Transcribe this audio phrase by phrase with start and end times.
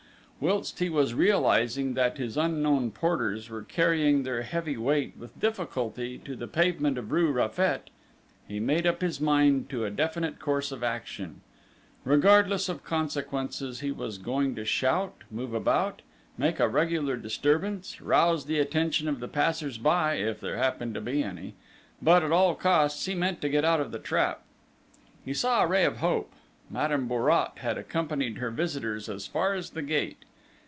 [0.43, 6.17] Whilst he was realising that his unknown porters were carrying their heavy weight with difficulty
[6.17, 7.91] to the pavement of rue Raffet,
[8.47, 11.41] he made up his mind to a definite course of action:
[12.03, 16.01] regardless of consequences, he was going to shout, move about,
[16.39, 21.01] make a regular disturbance, rouse the attention of the passers by if there happened to
[21.01, 21.53] be any
[22.01, 24.41] but, at all costs, he meant to get out of the trap!...
[25.23, 26.33] He saw a ray of hope:
[26.67, 30.25] Madame Bourrat had accompanied her visitors as far as the gate.